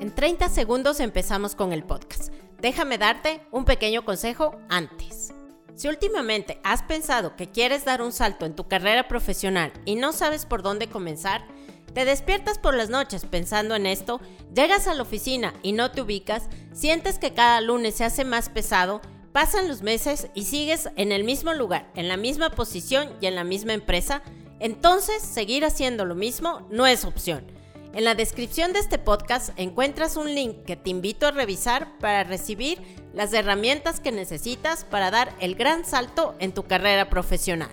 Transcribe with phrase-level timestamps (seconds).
[0.00, 2.32] En 30 segundos empezamos con el podcast.
[2.60, 5.32] Déjame darte un pequeño consejo antes.
[5.74, 10.12] Si últimamente has pensado que quieres dar un salto en tu carrera profesional y no
[10.12, 11.44] sabes por dónde comenzar,
[11.92, 14.20] te despiertas por las noches pensando en esto,
[14.54, 18.48] llegas a la oficina y no te ubicas, sientes que cada lunes se hace más
[18.48, 19.00] pesado,
[19.32, 23.34] pasan los meses y sigues en el mismo lugar, en la misma posición y en
[23.34, 24.22] la misma empresa,
[24.64, 27.44] entonces seguir haciendo lo mismo no es opción.
[27.92, 32.24] En la descripción de este podcast encuentras un link que te invito a revisar para
[32.24, 32.80] recibir
[33.12, 37.68] las herramientas que necesitas para dar el gran salto en tu carrera profesional.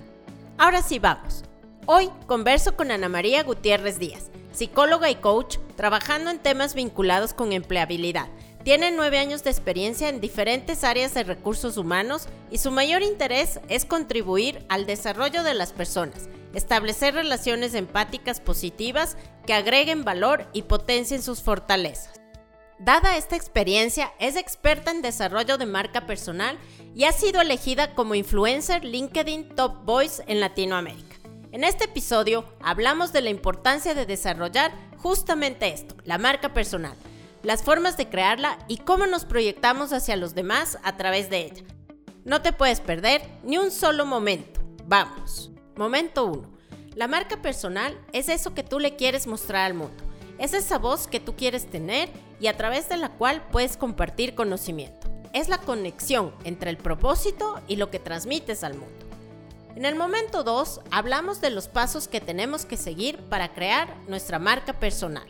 [0.58, 1.46] Ahora sí vamos.
[1.86, 7.54] Hoy converso con Ana María Gutiérrez Díaz, psicóloga y coach, trabajando en temas vinculados con
[7.54, 8.28] empleabilidad.
[8.66, 13.62] Tiene nueve años de experiencia en diferentes áreas de recursos humanos y su mayor interés
[13.70, 20.64] es contribuir al desarrollo de las personas establecer relaciones empáticas positivas que agreguen valor y
[20.64, 22.22] potencien sus fortalezas.
[22.80, 26.58] Dada esta experiencia, es experta en desarrollo de marca personal
[26.96, 31.18] y ha sido elegida como influencer LinkedIn Top Voice en Latinoamérica.
[31.52, 36.96] En este episodio hablamos de la importancia de desarrollar justamente esto, la marca personal,
[37.44, 41.64] las formas de crearla y cómo nos proyectamos hacia los demás a través de ella.
[42.24, 44.62] No te puedes perder ni un solo momento.
[44.86, 45.51] Vamos.
[45.78, 46.50] Momento 1.
[46.96, 50.04] La marca personal es eso que tú le quieres mostrar al mundo.
[50.38, 52.10] Es esa voz que tú quieres tener
[52.42, 55.10] y a través de la cual puedes compartir conocimiento.
[55.34, 59.06] Es la conexión entre el propósito y lo que transmites al mundo.
[59.76, 64.40] En el momento 2 hablamos de los pasos que tenemos que seguir para crear nuestra
[64.40, 65.28] marca personal.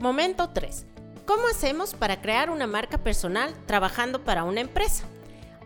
[0.00, 0.84] Momento 3.
[1.24, 5.04] ¿Cómo hacemos para crear una marca personal trabajando para una empresa?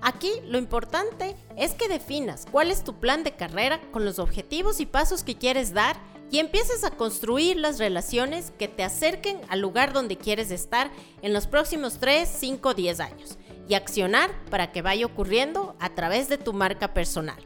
[0.01, 4.81] Aquí lo importante es que definas cuál es tu plan de carrera con los objetivos
[4.81, 5.97] y pasos que quieres dar
[6.31, 10.91] y empieces a construir las relaciones que te acerquen al lugar donde quieres estar
[11.23, 13.39] en los próximos 3, 5, 10 años
[13.69, 17.39] y accionar para que vaya ocurriendo a través de tu marca personal.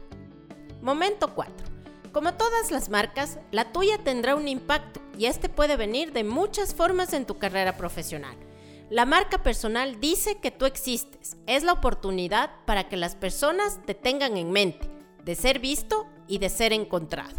[0.81, 1.53] Momento 4.
[2.11, 6.75] Como todas las marcas, la tuya tendrá un impacto y este puede venir de muchas
[6.75, 8.35] formas en tu carrera profesional.
[8.89, 11.37] La marca personal dice que tú existes.
[11.47, 14.89] Es la oportunidad para que las personas te tengan en mente,
[15.23, 17.33] de ser visto y de ser encontrado.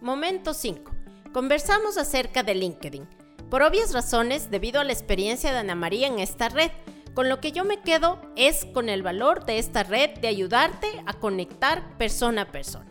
[0.00, 0.90] Momento 5.
[1.32, 3.06] Conversamos acerca de LinkedIn.
[3.50, 6.70] Por obvias razones, debido a la experiencia de Ana María en esta red,
[7.12, 10.88] con lo que yo me quedo es con el valor de esta red de ayudarte
[11.06, 12.90] a conectar persona a persona.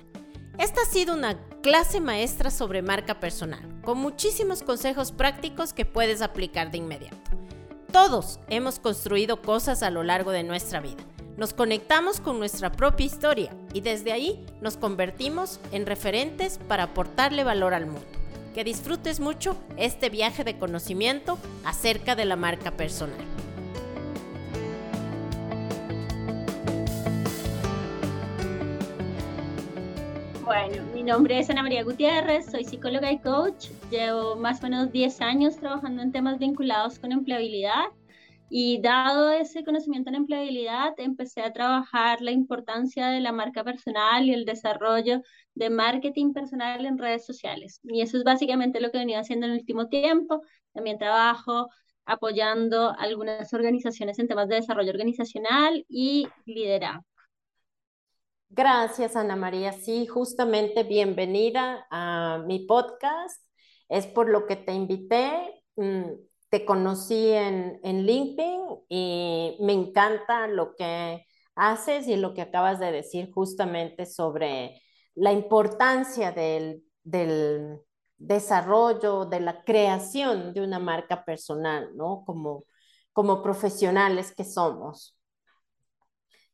[0.60, 6.22] Esta ha sido una clase maestra sobre marca personal, con muchísimos consejos prácticos que puedes
[6.22, 7.32] aplicar de inmediato.
[7.94, 11.04] Todos hemos construido cosas a lo largo de nuestra vida.
[11.38, 17.44] Nos conectamos con nuestra propia historia y desde ahí nos convertimos en referentes para aportarle
[17.44, 18.02] valor al mundo.
[18.56, 23.16] Que disfrutes mucho este viaje de conocimiento acerca de la marca personal.
[30.46, 33.70] Bueno, mi nombre es Ana María Gutiérrez, soy psicóloga y coach.
[33.90, 37.86] Llevo más o menos 10 años trabajando en temas vinculados con empleabilidad
[38.50, 44.26] y dado ese conocimiento en empleabilidad, empecé a trabajar la importancia de la marca personal
[44.26, 45.22] y el desarrollo
[45.56, 47.80] de marketing personal en redes sociales.
[47.84, 50.42] Y eso es básicamente lo que venido haciendo en el último tiempo.
[50.74, 51.70] También trabajo
[52.06, 57.13] apoyando algunas organizaciones en temas de desarrollo organizacional y liderazgo.
[58.56, 59.72] Gracias, Ana María.
[59.74, 63.44] Sí, justamente bienvenida a mi podcast.
[63.90, 65.64] Es por lo que te invité.
[65.76, 66.04] Mm,
[66.50, 71.26] te conocí en, en LinkedIn y me encanta lo que
[71.56, 74.80] haces y lo que acabas de decir justamente sobre
[75.16, 77.80] la importancia del, del
[78.18, 82.24] desarrollo, de la creación de una marca personal, ¿no?
[82.24, 82.66] Como,
[83.14, 85.18] como profesionales que somos.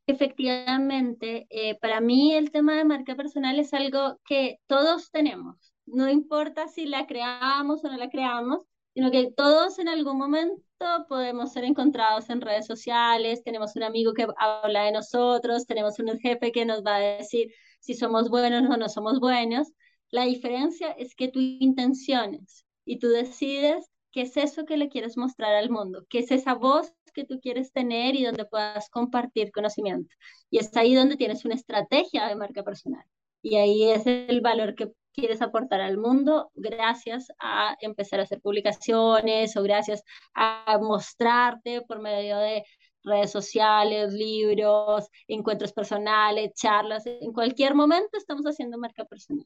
[0.10, 5.72] Efectivamente, eh, para mí el tema de marca personal es algo que todos tenemos.
[5.86, 8.62] No importa si la creamos o no la creamos,
[8.96, 10.66] sino que todos en algún momento
[11.08, 16.18] podemos ser encontrados en redes sociales, tenemos un amigo que habla de nosotros, tenemos un
[16.18, 19.68] jefe que nos va a decir si somos buenos o no somos buenos.
[20.10, 25.18] La diferencia es que tú intenciones y tú decides qué es eso que le quieres
[25.18, 29.52] mostrar al mundo, qué es esa voz que tú quieres tener y donde puedas compartir
[29.52, 30.14] conocimiento.
[30.50, 33.04] Y es ahí donde tienes una estrategia de marca personal.
[33.42, 38.42] Y ahí es el valor que quieres aportar al mundo gracias a empezar a hacer
[38.42, 40.04] publicaciones o gracias
[40.34, 42.64] a mostrarte por medio de
[43.04, 47.06] redes sociales, libros, encuentros personales, charlas.
[47.06, 49.46] En cualquier momento estamos haciendo marca personal.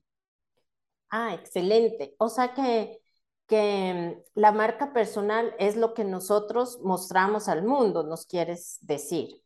[1.10, 2.15] Ah, excelente.
[2.18, 3.02] O sea que,
[3.47, 9.41] que mm, la marca personal es lo que nosotros mostramos al mundo, nos quieres decir.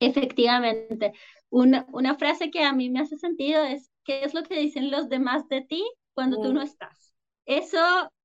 [0.00, 1.12] Efectivamente.
[1.48, 4.90] Una, una frase que a mí me hace sentido es, ¿qué es lo que dicen
[4.90, 5.84] los demás de ti
[6.14, 6.64] cuando tú no mm.
[6.64, 7.14] estás?
[7.44, 7.78] Eso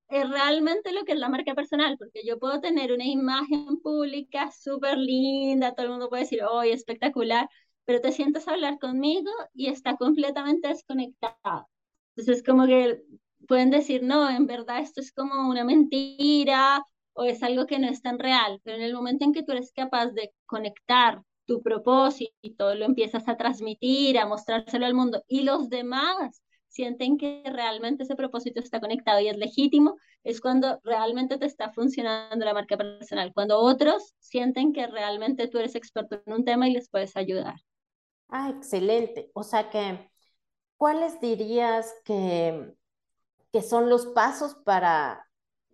[0.10, 4.52] es realmente lo que es la marca personal, porque yo puedo tener una imagen pública
[4.52, 7.50] súper linda, todo el mundo puede decir, ¡oh, espectacular!
[7.86, 11.70] Pero te sientas a hablar conmigo y está completamente desconectado.
[12.16, 13.04] Entonces, como que
[13.48, 16.84] pueden decir, no, en verdad esto es como una mentira
[17.14, 19.52] o es algo que no es tan real, pero en el momento en que tú
[19.52, 25.44] eres capaz de conectar tu propósito, lo empiezas a transmitir, a mostrárselo al mundo y
[25.44, 31.38] los demás sienten que realmente ese propósito está conectado y es legítimo, es cuando realmente
[31.38, 36.34] te está funcionando la marca personal, cuando otros sienten que realmente tú eres experto en
[36.34, 37.56] un tema y les puedes ayudar.
[38.30, 39.30] Ah, excelente.
[39.34, 40.10] O sea que,
[40.78, 42.74] ¿cuáles dirías que,
[43.52, 45.28] que son los pasos para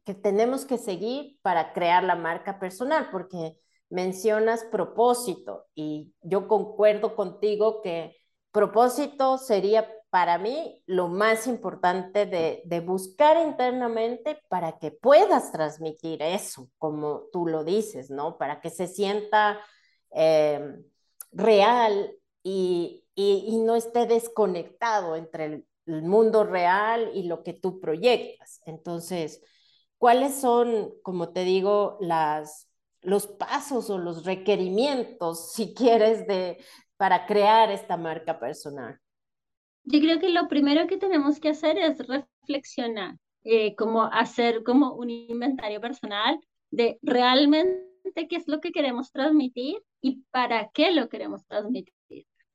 [0.06, 3.10] que tenemos que seguir para crear la marca personal?
[3.12, 3.58] Porque
[3.90, 8.16] mencionas propósito y yo concuerdo contigo que
[8.52, 16.70] propósito sería para mí lo más importante de, buscar internamente para que puedas transmitir eso,
[16.78, 18.38] como tú lo dices, ¿no?
[18.38, 19.60] Para que se sienta
[20.12, 20.76] eh,
[21.32, 23.04] real y,
[23.66, 28.62] no esté desconectado entre el, el mundo real y lo que tú proyectas.
[28.66, 29.42] Entonces,
[29.98, 32.68] ¿cuáles son, como te digo, las
[33.02, 36.58] los pasos o los requerimientos, si quieres, de,
[36.98, 39.00] para crear esta marca personal?
[39.84, 44.94] Yo creo que lo primero que tenemos que hacer es reflexionar, eh, como hacer como
[44.94, 46.38] un inventario personal
[46.70, 51.94] de realmente qué es lo que queremos transmitir y para qué lo queremos transmitir.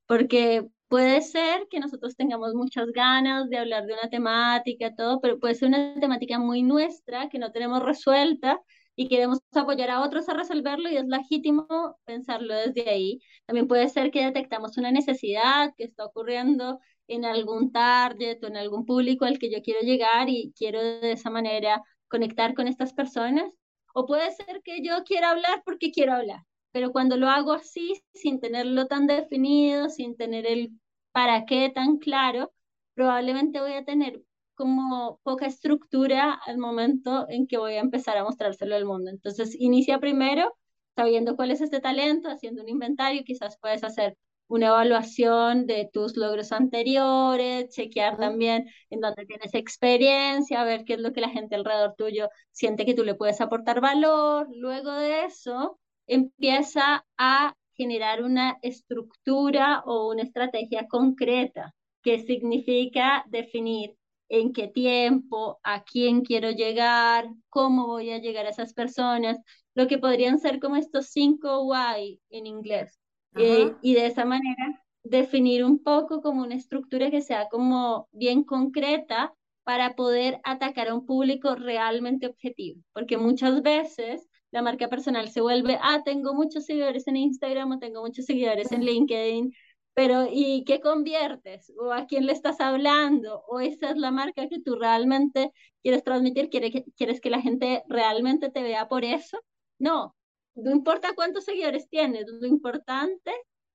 [0.07, 5.39] Porque puede ser que nosotros tengamos muchas ganas de hablar de una temática, todo, pero
[5.41, 8.61] puede ser una temática muy nuestra que no tenemos resuelta
[8.95, 11.67] y queremos apoyar a otros a resolverlo y es legítimo
[12.05, 13.21] pensarlo desde ahí.
[13.47, 16.79] También puede ser que detectamos una necesidad que está ocurriendo
[17.09, 21.13] en algún target o en algún público al que yo quiero llegar y quiero de
[21.13, 23.51] esa manera conectar con estas personas.
[23.95, 26.43] O puede ser que yo quiera hablar porque quiero hablar,
[26.73, 30.73] pero cuando lo hago así, sin tenerlo tan definido, sin tener el
[31.13, 32.53] para qué tan claro,
[32.95, 34.23] probablemente voy a tener
[34.55, 39.11] como poca estructura al momento en que voy a empezar a mostrárselo al mundo.
[39.11, 40.55] Entonces, inicia primero
[40.97, 44.17] sabiendo cuál es este talento, haciendo un inventario, quizás puedes hacer
[44.49, 51.01] una evaluación de tus logros anteriores, chequear también en dónde tienes experiencia, ver qué es
[51.01, 54.47] lo que la gente alrededor tuyo siente que tú le puedes aportar valor.
[54.55, 63.97] Luego de eso, empieza a generar una estructura o una estrategia concreta, que significa definir
[64.29, 69.39] en qué tiempo, a quién quiero llegar, cómo voy a llegar a esas personas,
[69.75, 72.99] lo que podrían ser como estos cinco why en inglés.
[73.37, 78.45] Eh, y de esa manera definir un poco como una estructura que sea como bien
[78.45, 79.35] concreta
[79.65, 85.41] para poder atacar a un público realmente objetivo, porque muchas veces la marca personal se
[85.41, 89.53] vuelve, ah, tengo muchos seguidores en Instagram o tengo muchos seguidores en LinkedIn,
[89.95, 91.73] pero ¿y qué conviertes?
[91.79, 93.43] ¿O a quién le estás hablando?
[93.49, 95.53] ¿O esa es la marca que tú realmente
[95.83, 96.49] quieres transmitir?
[96.49, 99.39] ¿Quieres que la gente realmente te vea por eso?
[99.79, 100.15] No,
[100.55, 103.33] no importa cuántos seguidores tienes, lo importante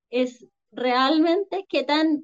[0.10, 2.24] es realmente qué tan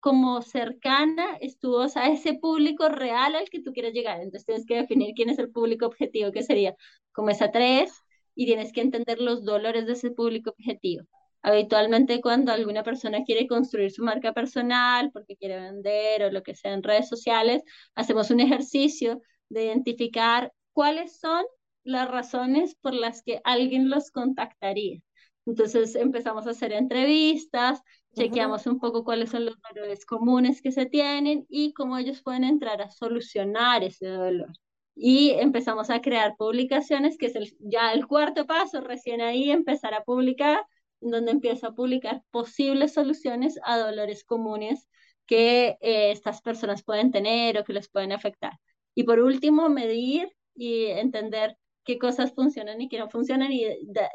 [0.00, 4.20] como cercana estuvo a ese público real al que tú quieres llegar.
[4.20, 6.74] Entonces tienes que definir quién es el público objetivo, que sería
[7.12, 7.92] como esa tres,
[8.34, 11.04] y tienes que entender los dolores de ese público objetivo.
[11.42, 16.54] Habitualmente cuando alguna persona quiere construir su marca personal porque quiere vender o lo que
[16.54, 17.62] sea en redes sociales,
[17.94, 21.44] hacemos un ejercicio de identificar cuáles son
[21.84, 25.00] las razones por las que alguien los contactaría.
[25.46, 27.80] Entonces empezamos a hacer entrevistas,
[28.14, 32.44] chequeamos un poco cuáles son los dolores comunes que se tienen y cómo ellos pueden
[32.44, 34.52] entrar a solucionar ese dolor.
[34.94, 39.94] Y empezamos a crear publicaciones, que es el, ya el cuarto paso, recién ahí empezar
[39.94, 40.64] a publicar
[41.00, 44.86] donde empiezo a publicar posibles soluciones a dolores comunes
[45.26, 48.52] que eh, estas personas pueden tener o que les pueden afectar.
[48.94, 53.64] Y por último, medir y entender qué cosas funcionan y qué no funcionan y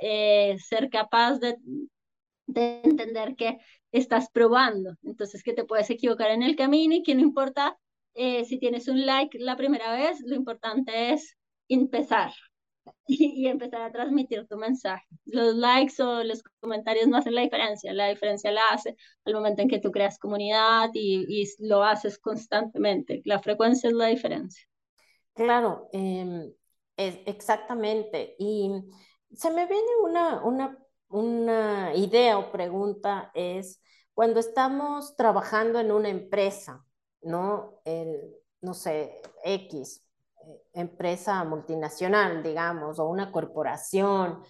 [0.02, 1.58] eh, ser capaz de,
[2.48, 3.60] de entender que
[3.92, 4.96] estás probando.
[5.04, 7.78] Entonces, que te puedes equivocar en el camino y que no importa
[8.14, 11.38] eh, si tienes un like la primera vez, lo importante es
[11.68, 12.32] empezar.
[13.08, 15.06] y, empezar a transmitir tu mensaje.
[15.26, 19.62] Los likes o los comentarios no hacen la diferencia, la diferencia la hace al momento
[19.62, 23.22] en que tú creas comunidad y, y lo haces constantemente.
[23.26, 24.66] La frecuencia es la diferencia.
[25.34, 26.52] Claro, em,
[26.98, 28.36] es, exactamente.
[28.40, 28.72] Y
[29.34, 30.78] se me viene una, una,
[31.10, 33.82] una idea o pregunta, es
[34.14, 36.86] cuando estamos trabajando en una empresa,
[37.22, 37.82] ¿no?
[37.86, 40.06] El, no sé, X,
[40.74, 44.44] empresa multinacional, digamos, o una corporación,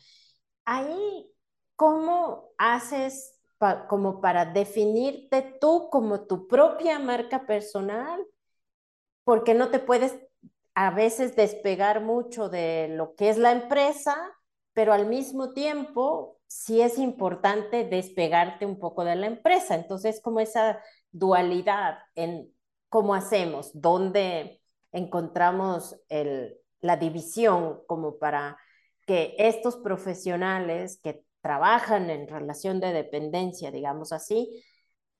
[0.65, 1.31] ahí,
[1.75, 3.39] ¿cómo haces
[3.87, 8.25] como para definirte tú como tu propia marca personal?
[9.23, 10.15] Porque no te puedes
[10.75, 14.15] a veces despegar mucho de lo que es la empresa,
[14.73, 19.75] pero al mismo tiempo sí es importante despegarte un poco de la empresa.
[19.75, 20.79] Entonces, como esa
[21.11, 22.53] dualidad en
[22.89, 24.61] cómo hacemos, dónde
[24.91, 28.57] encontramos el, la división como para
[29.05, 34.63] que estos profesionales que trabajan en relación de dependencia, digamos así,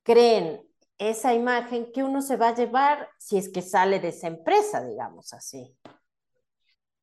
[0.02, 0.62] creen
[0.98, 4.84] esa imagen que uno se va a llevar si es que sale de esa empresa,
[4.84, 5.76] digamos así.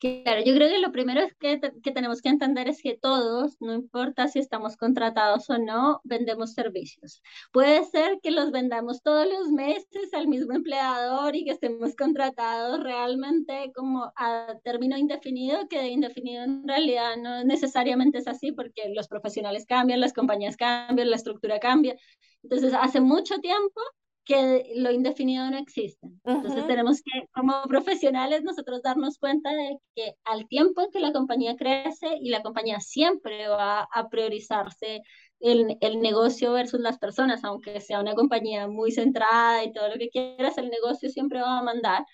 [0.04, 3.74] Claro, yo creo que lo primero que, que, tenemos que entender es que todos, no
[3.74, 7.22] importa si estamos contratados o no, vendemos servicios.
[7.54, 12.84] Puede ser que los vendamos todos los meses al mismo empleador y que estemos contratados
[12.84, 18.92] realmente como a término indefinido, que de indefinido en realidad no necesariamente es así porque
[18.94, 21.96] los profesionales cambian, las compañías cambian, la estructura cambia.
[22.44, 23.80] Entonces, hace mucho tiempo
[24.26, 26.08] que lo indefinido no existe.
[26.24, 31.12] Entonces tenemos que, como profesionales, nosotros darnos cuenta de que al tiempo en que la
[31.12, 35.02] compañía crece y la compañía siempre va a priorizarse
[35.40, 39.96] el, el negocio versus las personas, aunque sea una compañía muy centrada y todo lo
[39.96, 42.06] que quieras, el negocio siempre va a mandar.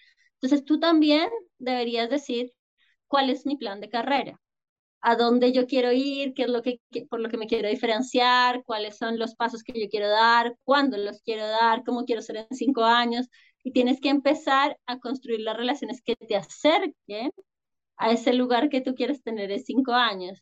[0.41, 2.51] Entonces tú también deberías decir
[3.07, 4.39] cuál es mi plan de carrera
[5.01, 6.79] a dónde yo quiero ir, qué es lo que,
[7.10, 10.98] por lo que me quiero diferenciar, cuáles son los pasos que yo quiero dar, cuándo
[10.98, 13.27] los quiero dar, cómo quiero ser en cinco años.
[13.63, 17.32] Y tienes que empezar a construir las relaciones que te acerquen
[17.98, 20.41] a ese lugar que tú quieres tener en cinco años.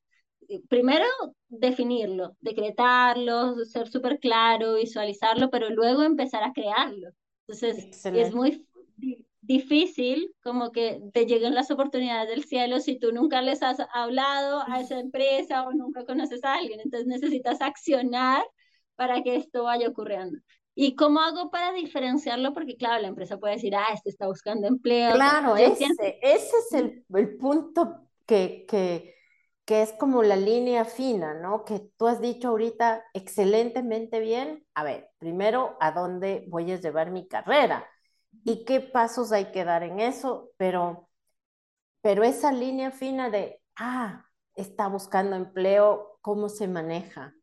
[0.70, 1.06] Primero,
[1.50, 7.10] definirlo, decretarlo, ser súper claro, visualizarlo, pero luego empezar a crearlo.
[7.48, 8.66] Entonces, es muy
[9.48, 14.64] difícil como que te lleguen las oportunidades del cielo si tú nunca les has hablado
[14.68, 16.82] a esa empresa o nunca conoces a alguien.
[16.82, 18.46] Entonces necesitas accionar
[18.96, 20.38] para que esto vaya ocurriendo.
[20.76, 22.54] ¿Y cómo hago para diferenciarlo?
[22.54, 25.14] Porque claro, la empresa puede decir, ah, este está buscando empleo.
[25.16, 29.16] Claro, ese, ese es el, el punto que, que,
[29.66, 31.66] que es como la línea fina, ¿no?
[31.66, 34.66] Que tú has dicho ahorita excelentemente bien.
[34.76, 37.88] A ver, primero, ¿a dónde voy a llevar mi carrera?
[38.44, 41.10] Y qué pasos hay que dar en eso, pero,
[42.02, 44.26] pero esa línea fina de, ah,
[44.56, 47.34] está buscando empleo, ¿cómo se maneja?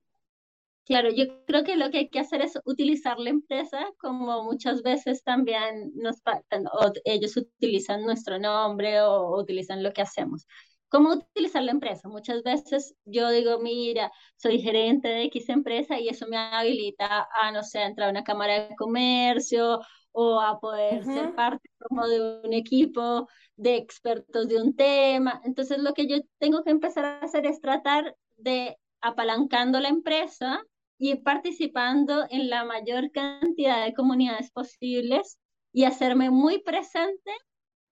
[0.86, 4.82] Claro, yo creo que lo que hay que hacer es utilizar la empresa como muchas
[4.82, 10.46] veces también nos, o ellos utilizan nuestro nombre o utilizan lo que hacemos.
[10.90, 12.08] ¿Cómo utilizar la empresa?
[12.08, 17.50] Muchas veces yo digo, mira, soy gerente de X empresa y eso me habilita a,
[17.50, 19.80] no sé, entrar a una cámara de comercio
[20.16, 25.40] o a poder ser parte como de un equipo de expertos de un tema.
[25.44, 30.62] Entonces lo que yo tengo que empezar a hacer es tratar de apalancando la empresa
[30.98, 35.38] y participando en la mayor cantidad de comunidades posibles
[35.72, 37.32] y hacerme muy presente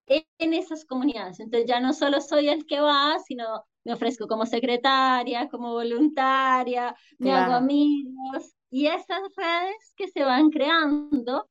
[0.07, 1.41] en esas comunidades.
[1.41, 6.95] Entonces ya no solo soy el que va, sino me ofrezco como secretaria, como voluntaria,
[7.19, 11.49] me hago amigos y esas redes que se van creando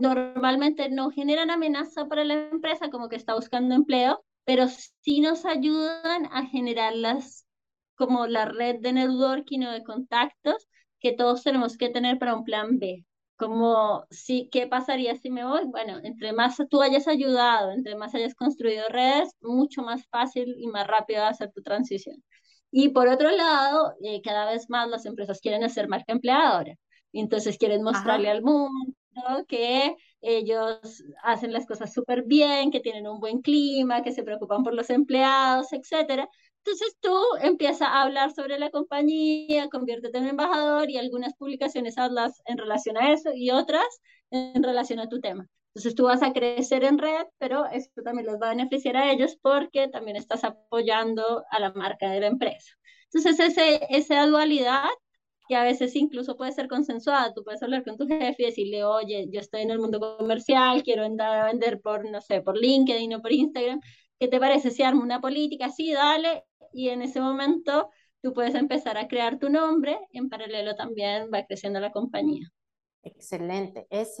[0.00, 4.66] normalmente no generan amenaza para la empresa como que está buscando empleo, pero
[5.02, 7.46] sí nos ayudan a generar las,
[7.96, 10.68] como la red de networking o de contactos
[11.00, 13.04] que todos tenemos que tener para un plan B.
[13.36, 15.66] Como, si, ¿qué pasaría si me voy?
[15.66, 20.68] Bueno, entre más tú hayas ayudado, entre más hayas construido redes, mucho más fácil y
[20.68, 22.22] más rápido va a ser tu transición.
[22.70, 26.74] Y por otro lado, eh, cada vez más las empresas quieren hacer marca empleadora.
[27.12, 28.94] Entonces quieren mostrarle al mundo
[29.48, 34.62] que ellos hacen las cosas súper bien, que tienen un buen clima, que se preocupan
[34.64, 36.28] por los empleados, etc.
[36.64, 42.42] Entonces tú empiezas a hablar sobre la compañía, conviértete en embajador y algunas publicaciones hablas
[42.46, 43.84] en relación a eso y otras
[44.30, 45.46] en relación a tu tema.
[45.68, 49.12] Entonces tú vas a crecer en red, pero esto también les va a beneficiar a
[49.12, 52.72] ellos porque también estás apoyando a la marca de la empresa.
[53.12, 54.84] Entonces ese, esa dualidad
[55.48, 57.32] que a veces incluso puede ser consensuada.
[57.34, 60.82] Tú puedes hablar con tu jefe y decirle, oye, yo estoy en el mundo comercial,
[60.82, 63.80] quiero entrar a vender por, no sé, por LinkedIn o por Instagram,
[64.18, 65.70] ¿qué te parece si armo una política?
[65.70, 67.90] Sí, dale, y en ese momento
[68.22, 72.48] tú puedes empezar a crear tu nombre, en paralelo también va creciendo la compañía.
[73.02, 73.86] Excelente.
[73.88, 74.16] Es,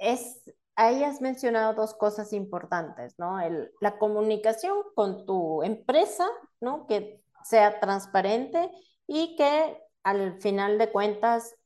[0.00, 0.42] es,
[0.74, 3.40] ahí has mencionado dos cosas importantes, ¿no?
[3.40, 6.26] El, la comunicación con tu empresa,
[6.60, 6.86] ¿no?
[6.86, 8.70] Que sea transparente
[9.06, 11.56] y que al final de cuentas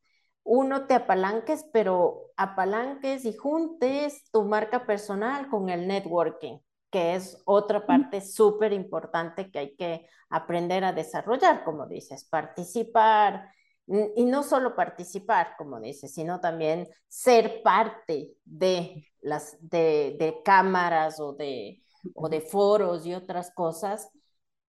[0.43, 6.59] uno te apalanques, pero apalanques y juntes tu marca personal con el networking,
[6.91, 13.53] que es otra parte súper importante que hay que aprender a desarrollar, como dices, participar,
[13.87, 21.35] y no solo participar, como dices, sino también ser parte de las de, cámaras o
[21.35, 21.83] de,
[22.15, 24.09] o de foros y otras cosas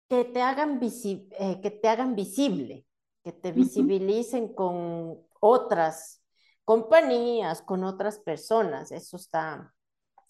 [0.07, 2.86] que te hagan, eh, que te hagan visible,
[3.27, 6.23] que te visibilicen con otras
[6.63, 8.93] compañías, con otras personas.
[8.93, 9.75] Eso está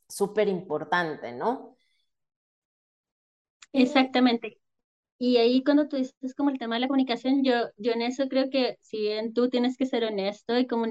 [0.09, 1.77] súper importante, ¿no?
[3.71, 4.59] Exactamente.
[5.19, 8.27] Y ahí cuando tú dices como el tema de la comunicación, yo, yo en eso
[8.27, 10.85] creo que si bien tú tienes que ser honesto y como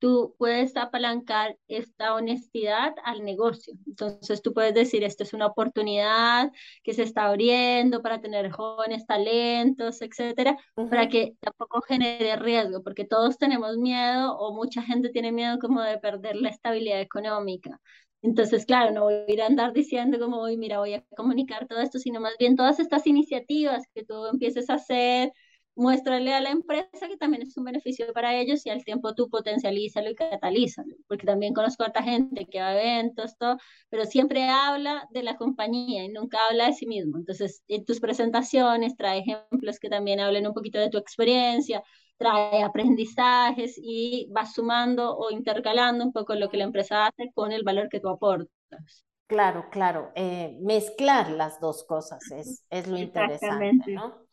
[0.00, 3.74] tú puedes apalancar esta honestidad al negocio.
[3.86, 6.50] Entonces tú puedes decir, esto es una oportunidad
[6.82, 13.04] que se está abriendo para tener jóvenes talentos, etcétera, para que tampoco genere riesgo, porque
[13.04, 17.80] todos tenemos miedo o mucha gente tiene miedo como de perder la estabilidad económica.
[18.22, 21.66] Entonces, claro, no voy a ir a andar diciendo como, voy, mira, voy a comunicar
[21.68, 25.32] todo esto, sino más bien todas estas iniciativas que tú empieces a hacer,
[25.76, 29.28] muéstrale a la empresa que también es un beneficio para ellos y al tiempo tú
[29.30, 33.58] potencialízalo y catalízalo, porque también conozco a otra gente que va a eventos, todo,
[33.88, 37.18] pero siempre habla de la compañía y nunca habla de sí mismo.
[37.18, 41.82] Entonces, en tus presentaciones trae ejemplos que también hablen un poquito de tu experiencia,
[42.18, 47.52] trae aprendizajes y va sumando o intercalando un poco lo que la empresa hace con
[47.52, 49.04] el valor que tú aportas.
[49.26, 50.10] Claro, claro.
[50.14, 54.26] Eh, mezclar las dos cosas es, es lo interesante, ¿no?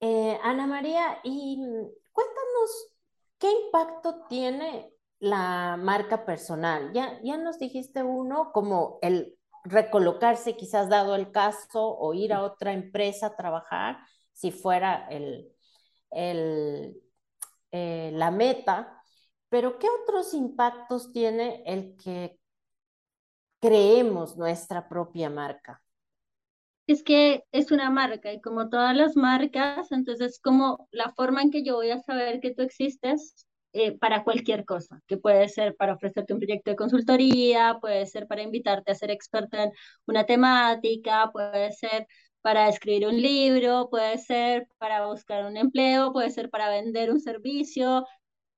[0.00, 1.58] Eh, Ana María, y
[2.12, 2.92] cuéntanos
[3.38, 6.92] qué impacto tiene la marca personal.
[6.92, 12.42] Ya, ya nos dijiste uno, como el recolocarse, quizás dado el caso, o ir a
[12.42, 13.98] otra empresa a trabajar,
[14.32, 15.53] si fuera el,
[16.14, 17.02] el,
[17.72, 19.02] eh, la meta,
[19.48, 22.38] pero ¿qué otros impactos tiene el que
[23.60, 25.82] creemos nuestra propia marca?
[26.86, 31.50] Es que es una marca y como todas las marcas, entonces como la forma en
[31.50, 35.74] que yo voy a saber que tú existes eh, para cualquier cosa, que puede ser
[35.76, 39.72] para ofrecerte un proyecto de consultoría, puede ser para invitarte a ser experta en
[40.06, 42.06] una temática, puede ser
[42.44, 47.18] para escribir un libro, puede ser para buscar un empleo, puede ser para vender un
[47.18, 48.04] servicio,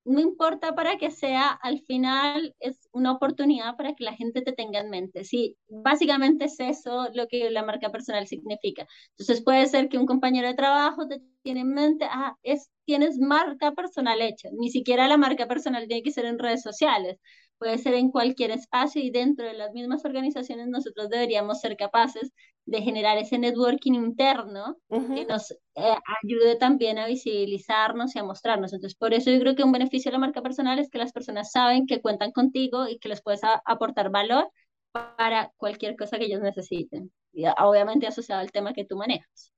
[0.05, 4.53] no importa para que sea, al final es una oportunidad para que la gente te
[4.53, 5.23] tenga en mente.
[5.23, 8.89] Sí, básicamente es eso lo que la marca personal significa.
[9.11, 13.19] Entonces puede ser que un compañero de trabajo te tiene en mente, ah, es, tienes
[13.19, 14.49] marca personal hecha.
[14.53, 17.19] Ni siquiera la marca personal tiene que ser en redes sociales
[17.59, 22.33] puede ser en cualquier espacio y dentro de las mismas organizaciones nosotros deberíamos ser capaces
[22.67, 28.73] de generar ese networking interno que nos eh, ayude también a visibilizarnos y a mostrarnos.
[28.73, 31.13] Entonces, por eso yo creo que un beneficio de la marca personal es que las
[31.13, 34.51] personas saben que cuentan contigo y que les puedes aportar valor
[34.93, 37.13] para cualquier cosa que ellos necesiten.
[37.33, 39.53] Y obviamente asociado al tema que tú manejas.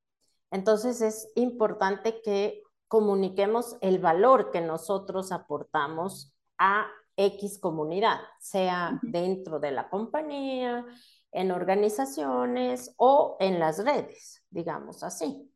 [0.50, 9.58] Entonces, es importante que comuniquemos el valor que nosotros aportamos a X comunidad, sea dentro
[9.58, 10.86] de la compañía,
[11.32, 15.50] en organizaciones o en las redes, digamos así.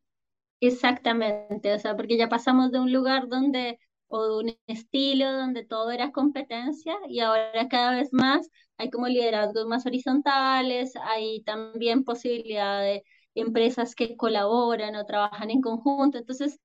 [0.59, 5.65] Exactamente, o sea, porque ya pasamos de un lugar donde, o de un estilo donde
[5.65, 12.03] todo era competencia y ahora cada vez más hay como liderazgos más horizontales, hay también
[12.03, 13.03] posibilidad de
[13.35, 16.59] empresas que colaboran o trabajan en conjunto, entonces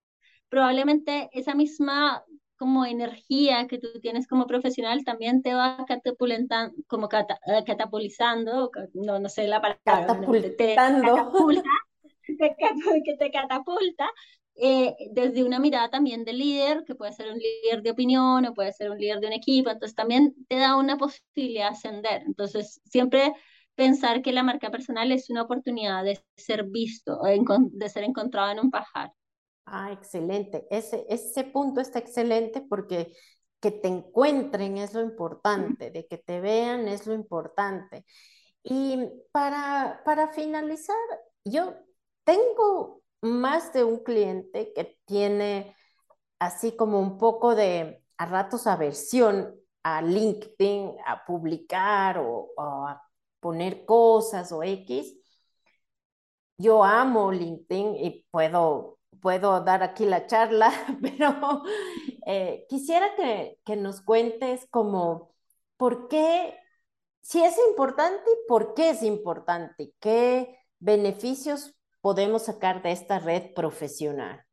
[0.49, 2.25] probablemente esa misma
[2.59, 9.19] como energía que tú tienes como profesional también te va catapultando, como eh, catapulizando, no,
[9.19, 11.07] no sé la palabra, catapultando.
[12.29, 14.11] Te, catapulta, que te catapulta
[14.55, 18.53] eh, desde una mirada también de líder, que puede ser un líder de opinión o
[18.53, 22.23] puede ser un líder de un equipo, entonces también te da una posibilidad de ascender.
[22.27, 23.33] Entonces, siempre
[23.77, 28.59] pensar que la marca personal es una oportunidad de ser visto, de ser encontrado en
[28.59, 29.13] un pajar.
[29.71, 30.67] Ah, excelente.
[30.71, 33.13] Ese, ese punto está excelente porque
[33.61, 38.05] que te encuentren es lo importante, de que te vean es lo importante.
[38.63, 38.99] Y
[39.33, 40.97] para, para finalizar,
[41.45, 41.75] yo
[42.25, 45.77] tengo más de un cliente que tiene
[46.39, 53.03] así como un poco de a ratos aversión a LinkedIn, a publicar o, a
[53.41, 55.15] poner cosas o X.
[56.59, 60.71] Yo amo LinkedIn y puedo, puedo dar aquí la charla,
[61.03, 61.63] pero
[62.27, 65.35] eh, quisiera que, que nos cuentes como
[65.77, 66.55] por qué,
[67.21, 74.45] si es importante, por qué es importante, qué beneficios podemos sacar de esta red profesional.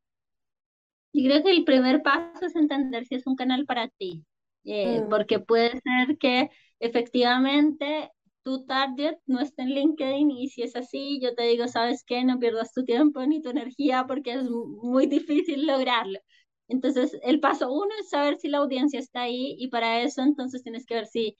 [1.12, 4.24] Yo creo que el primer paso es entender si es un canal para ti,
[4.64, 5.08] eh, mm.
[5.08, 8.10] porque puede ser que efectivamente
[8.46, 12.22] tu target no esté en LinkedIn y si es así, yo te digo, ¿sabes qué?
[12.24, 16.20] No pierdas tu tiempo ni tu energía porque es muy difícil lograrlo.
[16.68, 20.62] Entonces, el paso uno es saber si la audiencia está ahí y para eso entonces
[20.62, 21.36] tienes que ver si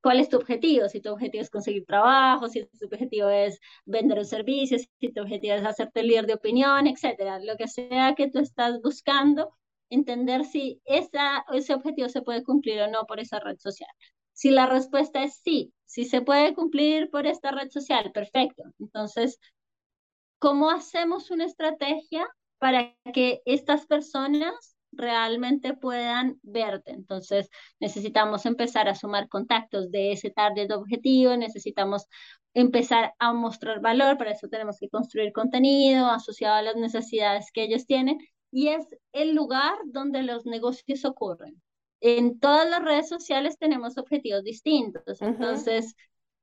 [0.00, 4.18] cuál es tu objetivo, si tu objetivo es conseguir trabajo, si tu objetivo es vender
[4.18, 8.28] un servicio, si tu objetivo es hacerte líder de opinión, etcétera, lo que sea que
[8.28, 9.50] tú estás buscando,
[9.90, 13.90] entender si esa, ese objetivo se puede cumplir o no por esa red social.
[14.40, 18.62] Si la respuesta es sí, si se puede cumplir por esta red social, perfecto.
[18.78, 19.38] Entonces,
[20.38, 22.26] ¿cómo hacemos una estrategia
[22.56, 26.92] para que estas personas realmente puedan verte.
[26.92, 27.50] Entonces,
[27.80, 32.06] necesitamos empezar a sumar contactos de ese target objetivo, necesitamos
[32.54, 37.64] empezar a mostrar valor, para eso tenemos que construir contenido asociado a las necesidades que
[37.64, 38.18] ellos tienen
[38.50, 41.60] y es el lugar donde los negocios ocurren.
[42.00, 45.94] En todas las redes sociales tenemos objetivos distintos, entonces...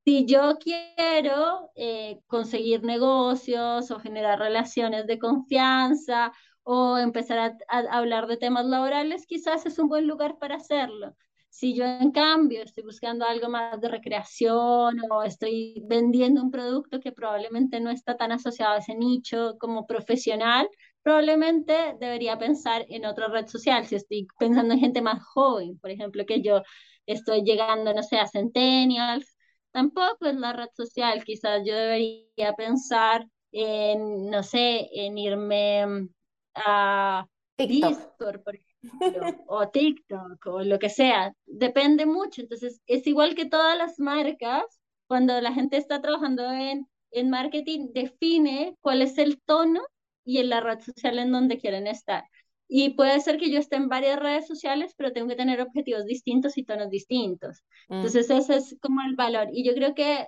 [0.08, 6.32] Si yo quiero eh, conseguir negocios o generar relaciones de confianza
[6.64, 11.14] o empezar a, hablar de temas laborales, quizás es un buen lugar para hacerlo.
[11.50, 17.02] Si yo en cambio estoy buscando algo más de recreación o estoy vendiendo un producto
[17.02, 20.70] que probablemente no está tan asociado a ese nicho como profesional,
[21.08, 23.86] probablemente debería pensar en otra red social.
[23.86, 26.64] Si estoy pensando en gente más joven, por ejemplo, que yo
[27.06, 29.38] estoy llegando, no sé, a centennials,
[29.72, 31.24] tampoco es la red social.
[31.24, 36.10] Quizás yo debería pensar en, no sé, en irme
[36.56, 37.26] a
[37.58, 41.34] Discord, por ejemplo, o TikTok, o lo que sea.
[41.46, 42.42] Depende mucho.
[42.42, 44.66] Entonces, es igual que todas las marcas,
[45.08, 49.80] cuando la gente está trabajando en, en marketing, define cuál es el tono
[50.28, 52.26] y en la red social en donde quieren estar.
[52.68, 56.06] Y puede ser que yo esté en varias redes sociales, pero tengo que tener objetivos
[56.06, 57.64] distintos y tonos distintos.
[57.88, 57.96] Mm.
[57.96, 59.48] Entonces, ese es como el valor.
[59.54, 60.28] Y yo creo que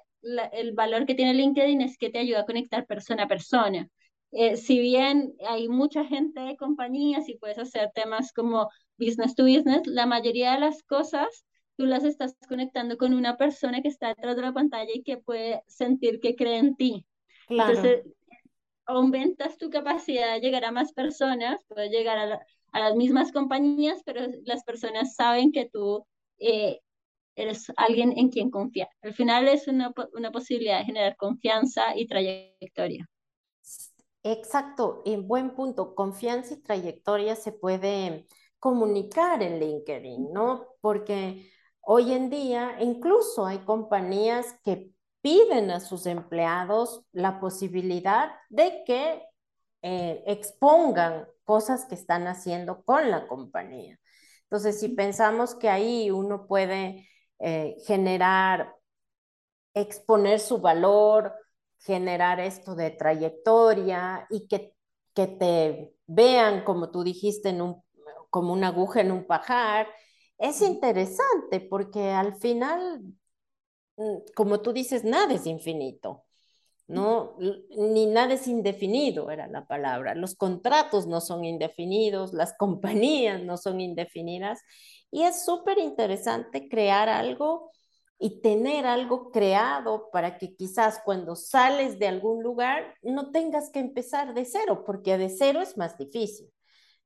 [0.54, 3.90] el valor que tiene LinkedIn es que te ayuda a conectar persona a persona.
[4.32, 9.44] Eh, si bien hay mucha gente de compañías y puedes hacer temas como business to
[9.44, 14.10] business, la mayoría de las cosas tú las estás conectando con una persona que está
[14.10, 17.06] detrás de la pantalla y que puede sentir que cree en ti.
[17.48, 18.04] Entonces,
[18.90, 24.22] aumentas tu capacidad de llegar a más personas, puedes llegar a, las mismas compañías, pero
[24.46, 26.06] las personas saben que tú
[26.40, 26.80] eh,
[27.36, 28.90] eres alguien en quien confiar.
[29.02, 33.08] Al final es una, una posibilidad de generar confianza y trayectoria.
[34.24, 35.96] Exacto, en buen punto.
[35.96, 38.28] Confianza y trayectoria se puede
[38.60, 40.68] comunicar en LinkedIn, ¿no?
[40.82, 41.50] Porque
[41.82, 49.24] hoy en día incluso hay compañías que piden a sus empleados la posibilidad de que
[49.82, 54.00] eh, expongan cosas que están haciendo con la compañía.
[54.44, 57.08] Entonces, si pensamos que ahí uno puede
[57.40, 58.76] eh, generar,
[59.74, 61.34] exponer su valor,
[61.80, 64.74] generar esto de trayectoria y que,
[65.14, 67.84] que te vean, como tú dijiste, en un,
[68.30, 69.88] como una aguja en un pajar,
[70.38, 73.02] es interesante porque al final,
[74.36, 76.26] como tú dices, nada es infinito.
[76.90, 77.38] ¿no?
[77.78, 80.16] Ni nada es indefinido, era la palabra.
[80.16, 84.60] Los contratos no son indefinidos, las compañías no son indefinidas.
[85.12, 87.72] Y es súper interesante crear algo
[88.18, 93.80] y tener algo creado para que quizás cuando sales de algún lugar no tengas que
[93.80, 96.52] empezar de cero, porque de cero es más difícil.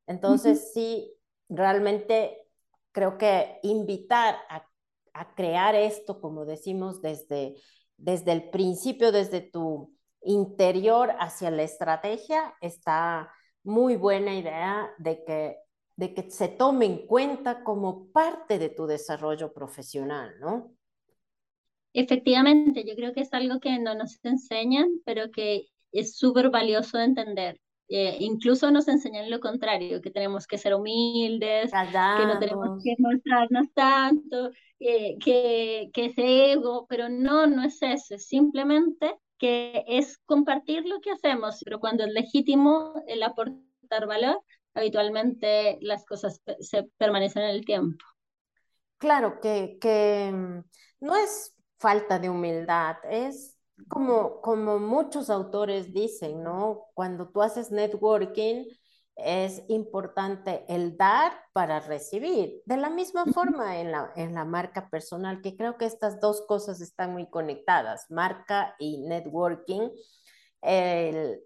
[0.08, 1.14] Entonces, sí,
[1.50, 2.48] realmente
[2.94, 4.66] creo que invitar a,
[5.14, 7.56] a, crear esto, como decimos, desde,
[7.98, 13.32] desde el principio, desde tu interior hacia la estrategia, está
[13.64, 15.58] muy buena idea de que,
[15.96, 20.76] de que se tome en cuenta como parte de tu desarrollo profesional, ¿no?
[21.94, 26.98] Efectivamente, yo creo que es algo que no nos enseñan, pero que es súper valioso
[26.98, 27.62] de entender.
[27.90, 32.96] Eh, incluso nos enseñan lo contrario, que tenemos que ser humildes, que no tenemos que
[32.98, 39.84] mostrarnos tanto, eh, que, que es ego, pero no, no es eso, es simplemente que
[39.88, 44.42] es compartir lo que hacemos, pero cuando es legítimo el aportar valor,
[44.74, 48.06] habitualmente las cosas se permanecen en el tiempo.
[48.98, 50.64] Claro, que, que mm,
[51.02, 53.53] no es falta de humildad, es
[53.88, 56.88] como, como muchos autores dicen, ¿no?
[56.94, 58.66] Cuando tú haces networking,
[59.16, 62.62] es importante el dar para recibir.
[62.66, 66.42] De la misma forma en la, en la marca personal, que creo que estas dos
[66.48, 69.90] cosas están muy conectadas, marca y networking.
[70.62, 71.42] El,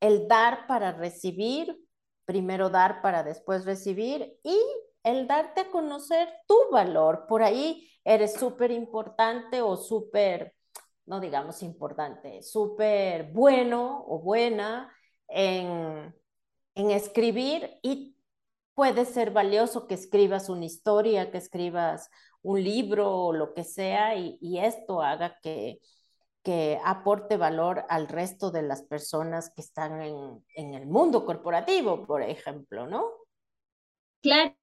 [0.00, 1.78] el dar para recibir,
[2.24, 4.58] primero dar para después recibir y
[5.04, 7.26] el darte a conocer tu valor.
[7.28, 10.54] Por ahí eres súper importante o súper,
[11.12, 14.90] no digamos importante, súper bueno o buena
[15.28, 16.14] en,
[16.74, 18.16] en escribir y
[18.72, 22.08] puede ser valioso que escribas una historia, que escribas
[22.40, 25.80] un libro o lo que sea y, y esto haga que,
[26.42, 32.06] que aporte valor al resto de las personas que están en, en el mundo corporativo,
[32.06, 33.21] por ejemplo, ¿no?
[34.22, 34.54] Claro,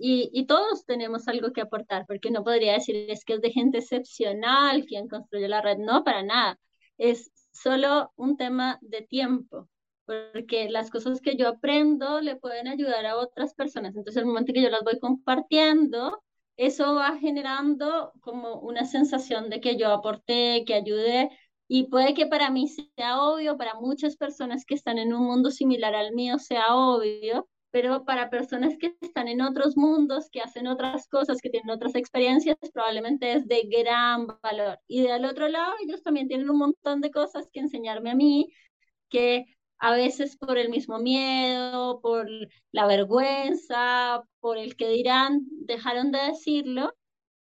[0.00, 3.50] y, y, todos tenemos algo que aportar, porque no podría decir es que es de
[3.50, 6.58] gente excepcional quien construyó la red, no, para nada.
[6.96, 9.68] Es solo un tema de tiempo,
[10.06, 13.94] porque las cosas que yo aprendo le pueden ayudar a otras personas.
[13.94, 16.22] Entonces, el momento que yo las voy compartiendo,
[16.56, 21.30] eso va generando como una sensación de que yo aporté, que ayudé,
[21.68, 25.50] y puede que para mí sea obvio, para muchas personas que están en un mundo
[25.50, 30.68] similar al mío sea obvio, pero para personas que están en otros mundos, que hacen
[30.68, 34.78] otras cosas, que tienen otras experiencias, probablemente es de gran valor.
[34.86, 38.46] Y del otro lado, ellos también tienen un montón de cosas que enseñarme a mí,
[39.10, 39.46] que
[39.78, 42.28] a veces por el mismo miedo, por
[42.70, 46.94] la vergüenza, por el que dirán, dejaron de decirlo.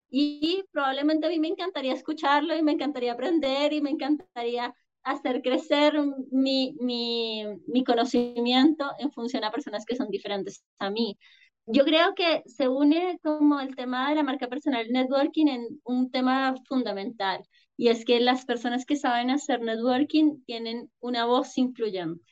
[0.08, 5.42] Y probablemente a mí me encantaría escucharlo y me encantaría aprender y me encantaría hacer
[5.42, 5.94] crecer
[6.30, 11.18] mi, mi, mi conocimiento en función a personas que son diferentes a mí.
[11.66, 16.10] Yo creo que se une como el tema de la marca personal networking en un
[16.10, 17.42] tema fundamental
[17.76, 22.24] y es que las personas que saben hacer networking tienen una voz influyente,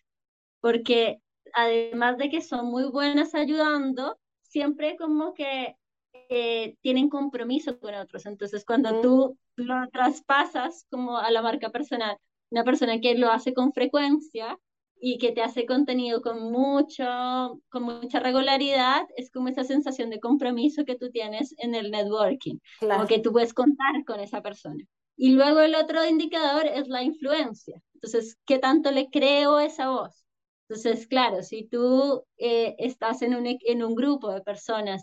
[0.61, 1.21] porque
[1.55, 5.77] además de que son muy buenas ayudando, siempre como que
[6.29, 8.27] eh, tienen compromiso con otros.
[8.27, 12.17] Entonces, cuando tú lo traspasas como a la marca personal,
[12.53, 14.59] una persona que lo hace con frecuencia
[15.01, 20.21] y que te hace contenido con mucho, con mucha regularidad, es como esa sensación de
[20.21, 24.85] compromiso que tú tienes en el networking, como que tú puedes contar con esa persona.
[25.17, 27.81] Y luego el otro indicador es la influencia.
[27.95, 30.25] Entonces, ¿qué tanto le creo a esa voz?
[30.69, 35.03] Entonces, claro, si tú eh, estás en un, en un grupo de personas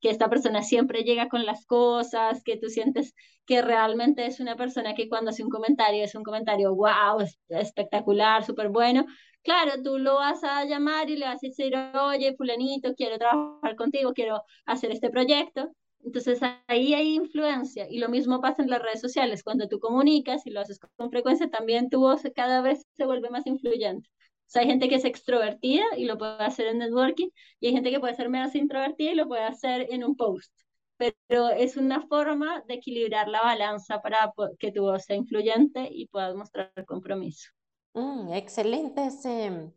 [0.00, 3.14] que esta persona siempre llega con las cosas, que tú sientes
[3.46, 8.44] que realmente es una persona que cuando hace un comentario es un comentario, wow, espectacular,
[8.44, 9.06] súper bueno.
[9.42, 13.76] Claro, tú lo vas a llamar y le vas a decir, oye, fulanito, quiero trabajar
[13.76, 15.72] contigo, quiero hacer este proyecto.
[16.04, 19.42] Entonces ahí hay influencia y lo mismo pasa en las redes sociales.
[19.42, 23.30] Cuando tú comunicas y lo haces con frecuencia, también tu voz cada vez se vuelve
[23.30, 24.08] más influyente.
[24.48, 27.28] O sea, hay gente que es extrovertida y lo puede hacer en networking
[27.60, 30.50] y hay gente que puede ser menos introvertida y lo puede hacer en un post.
[30.96, 36.08] Pero es una forma de equilibrar la balanza para que tu voz sea influyente y
[36.08, 37.50] puedas mostrar compromiso.
[37.92, 39.70] Mm, excelente ese,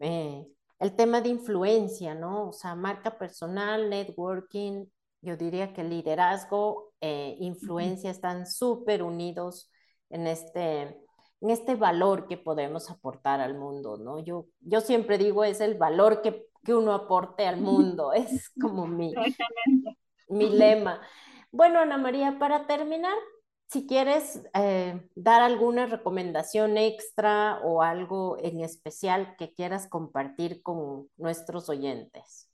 [0.00, 0.46] eh,
[0.80, 2.48] el tema de influencia, ¿no?
[2.48, 4.86] O sea, marca personal, networking,
[5.20, 9.70] yo diría que liderazgo, eh, influencia están súper unidos
[10.08, 10.98] en este,
[11.42, 14.20] en este valor que podemos aportar al mundo, ¿no?
[14.20, 18.86] Yo, yo siempre digo, es el valor que, que uno aporte al mundo, es como
[18.86, 19.12] mi,
[20.28, 21.00] mi lema.
[21.50, 23.16] Bueno, Ana María, para terminar,
[23.66, 31.08] si quieres eh, dar alguna recomendación extra o algo en especial que quieras compartir con
[31.16, 32.48] nuestros oyentes.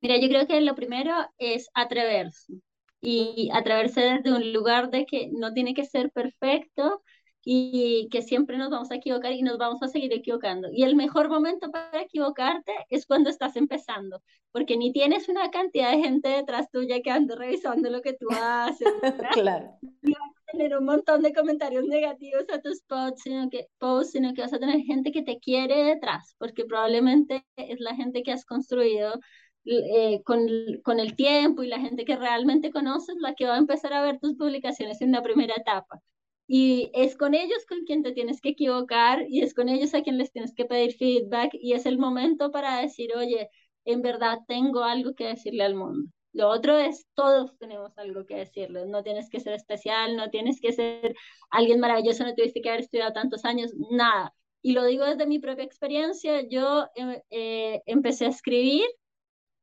[0.00, 2.54] Mira, yo creo que lo primero es atreverse
[3.00, 7.02] y atreverse desde un lugar de que no tiene que ser perfecto,
[7.44, 10.68] y que siempre nos vamos a equivocar y nos vamos a seguir equivocando.
[10.72, 15.90] Y el mejor momento para equivocarte es cuando estás empezando, porque ni tienes una cantidad
[15.90, 18.88] de gente detrás tuya que ande revisando lo que tú haces.
[19.32, 19.76] claro.
[20.02, 24.12] Y vas a tener un montón de comentarios negativos a tus posts, sino que, posts,
[24.12, 28.22] sino que vas a tener gente que te quiere detrás, porque probablemente es la gente
[28.22, 29.18] que has construido
[29.64, 30.46] eh, con,
[30.82, 34.02] con, el tiempo y la gente que realmente conoces la que va a empezar a
[34.02, 36.00] ver tus publicaciones en una primera etapa.
[36.46, 40.02] Y es con ellos con quien te tienes que equivocar y es con ellos a
[40.02, 43.48] quien les tienes que pedir feedback y es el momento para decir, oye,
[43.84, 46.10] en verdad tengo algo que decirle al mundo.
[46.32, 50.60] Lo otro es, todos tenemos algo que decirles, no tienes que ser especial, no tienes
[50.60, 51.14] que ser
[51.50, 54.34] alguien maravilloso, no tuviste que haber estudiado tantos años, nada.
[54.62, 58.86] Y lo digo desde mi propia experiencia, yo eh, eh, empecé a escribir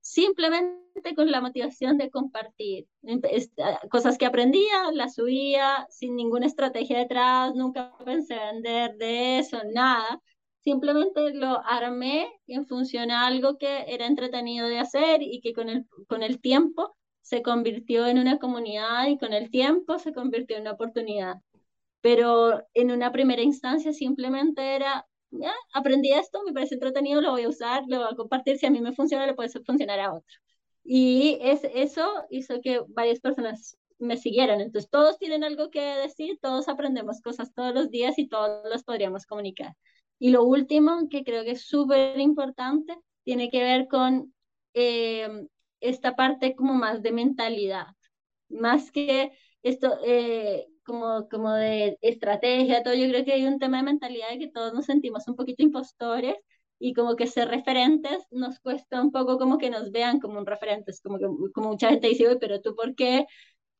[0.02, 2.88] simplemente con la motivación de compartir.
[3.58, 9.60] Ah, cosas que aprendía, las subía sin ninguna estrategia detrás, nunca pensé vender de eso,
[9.74, 10.22] nada.
[10.62, 15.70] Simplemente lo armé en función a algo que era entretenido de hacer y que con
[15.70, 20.58] el, con el tiempo se convirtió en una comunidad y con el tiempo se convirtió
[20.58, 21.36] en una oportunidad.
[22.02, 27.44] Pero en una primera instancia simplemente era ya, aprendí esto, me parece entretenido, lo voy
[27.44, 30.14] a usar, lo voy a compartir, si a mí me funciona, le puede funcionar a
[30.14, 30.38] otro.
[30.84, 34.62] Y es, eso hizo que varias personas me siguieran.
[34.62, 38.84] Entonces, todos tienen algo que decir, todos aprendemos cosas todos los días y todos los
[38.84, 39.76] podríamos comunicar.
[40.18, 44.34] Y lo último, que creo que es súper importante, tiene que ver con
[44.74, 45.48] eh,
[45.80, 47.88] esta parte como más de mentalidad,
[48.50, 49.32] más que
[49.64, 54.30] esto, eh, como, como de estrategia, todo, yo creo que hay un tema de mentalidad
[54.32, 56.36] de que todos nos sentimos un poquito impostores
[56.80, 60.46] y como que ser referentes nos cuesta un poco como que nos vean como un
[60.46, 63.26] referente, es como que como mucha gente dice, pero tú por qué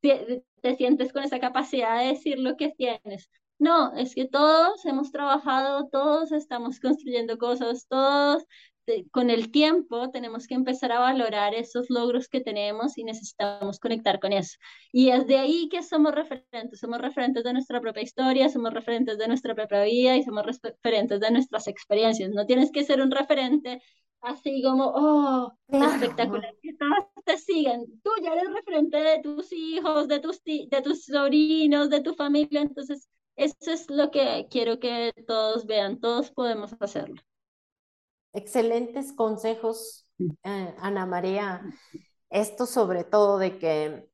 [0.00, 3.30] te, te sientes con esa capacidad de decir lo que tienes?
[3.58, 8.44] No, es que todos hemos trabajado, todos estamos construyendo cosas, todos
[9.10, 14.20] con el tiempo tenemos que empezar a valorar esos logros que tenemos y necesitamos conectar
[14.20, 14.56] con eso.
[14.92, 19.18] Y es de ahí que somos referentes, somos referentes de nuestra propia historia, somos referentes
[19.18, 22.30] de nuestra propia vida y somos referentes de nuestras experiencias.
[22.30, 23.80] No tienes que ser un referente
[24.20, 27.84] así como, oh, espectacular, que todos te sigan.
[28.02, 32.60] Tú ya eres referente de tus hijos, de tus, de tus sobrinos, de tu familia,
[32.62, 37.22] entonces eso es lo que quiero que todos vean, todos podemos hacerlo.
[38.32, 41.62] Excelentes consejos, eh, Ana María.
[42.30, 44.08] Esto sobre todo de que,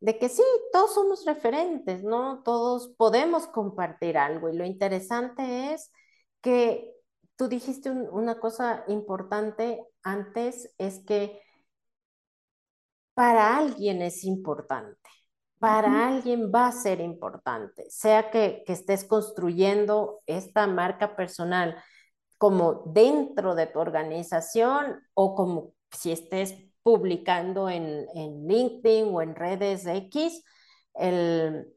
[0.00, 2.42] de que sí, todos somos referentes, ¿no?
[2.42, 4.48] Todos podemos compartir algo.
[4.48, 5.92] Y lo interesante es
[6.40, 6.94] que
[7.36, 11.42] tú dijiste una cosa importante antes, es que
[13.14, 15.08] para alguien es importante
[15.58, 21.76] para alguien va a ser importante, sea que, que, estés construyendo esta marca personal,
[22.38, 28.06] como dentro de tu organización o como si estés publicando en,
[28.46, 30.42] LinkedIn o en redes X,
[30.94, 31.74] el,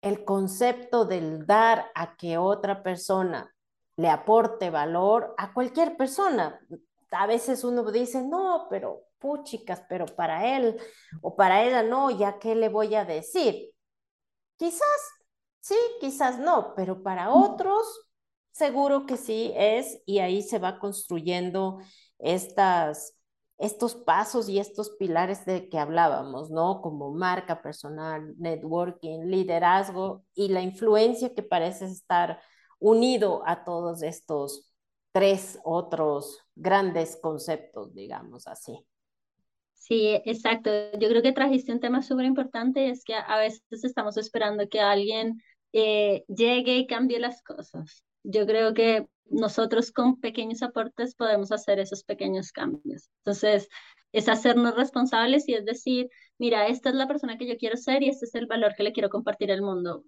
[0.00, 3.54] el concepto del dar a que otra persona
[3.96, 6.60] le aporte valor a cualquier persona.
[7.10, 10.80] A veces uno dice, no, pero puchicas, pero para él
[11.22, 13.70] o para ella no, ya qué le voy a decir.
[14.56, 15.00] Quizás
[15.60, 18.10] sí, quizás no, pero para otros
[18.54, 21.80] Seguro que sí es, y ahí se va construyendo
[22.20, 23.18] estas,
[23.58, 26.80] estos pasos y estos pilares de que hablábamos, ¿no?
[26.80, 32.40] Como marca personal, networking, liderazgo y la influencia que parece estar
[32.78, 34.72] unido a todos estos
[35.10, 38.86] tres otros grandes conceptos, digamos así.
[39.72, 40.70] Sí, exacto.
[41.00, 44.78] Yo creo que trajiste un tema súper importante, es que a veces estamos esperando que
[44.78, 51.52] alguien eh, llegue y cambie las cosas yo creo que nosotros con pequeños aportes podemos
[51.52, 53.10] hacer esos pequeños cambios.
[53.18, 53.68] Entonces,
[54.12, 56.08] es hacernos responsables y es decir,
[56.38, 58.84] mira, esta es la persona que yo quiero ser y este es el valor que
[58.84, 60.04] le quiero compartir al mundo.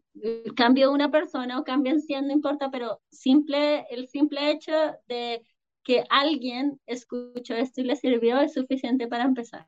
[0.54, 4.72] Cambio una persona o cambian 100, no importa, pero simple, el simple hecho
[5.08, 5.42] de
[5.82, 9.66] que alguien escuchó esto y le sirvió es suficiente para empezar.